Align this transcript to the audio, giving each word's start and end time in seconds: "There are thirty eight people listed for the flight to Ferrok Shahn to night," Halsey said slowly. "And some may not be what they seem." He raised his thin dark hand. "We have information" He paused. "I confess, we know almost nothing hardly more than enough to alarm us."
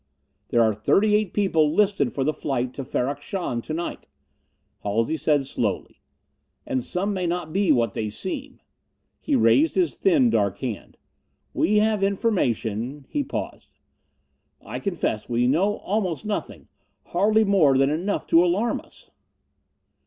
"There 0.47 0.63
are 0.63 0.73
thirty 0.73 1.13
eight 1.13 1.31
people 1.31 1.71
listed 1.71 2.11
for 2.11 2.23
the 2.23 2.33
flight 2.33 2.73
to 2.73 2.83
Ferrok 2.83 3.21
Shahn 3.21 3.61
to 3.61 3.71
night," 3.71 4.07
Halsey 4.81 5.15
said 5.15 5.45
slowly. 5.45 6.01
"And 6.65 6.83
some 6.83 7.13
may 7.13 7.27
not 7.27 7.53
be 7.53 7.71
what 7.71 7.93
they 7.93 8.09
seem." 8.09 8.61
He 9.19 9.35
raised 9.35 9.75
his 9.75 9.95
thin 9.97 10.31
dark 10.31 10.57
hand. 10.57 10.97
"We 11.53 11.77
have 11.77 12.01
information" 12.03 13.05
He 13.13 13.23
paused. 13.23 13.75
"I 14.65 14.79
confess, 14.79 15.29
we 15.29 15.45
know 15.45 15.77
almost 15.77 16.25
nothing 16.25 16.67
hardly 17.05 17.43
more 17.43 17.77
than 17.77 17.91
enough 17.91 18.25
to 18.29 18.43
alarm 18.43 18.81
us." 18.83 19.11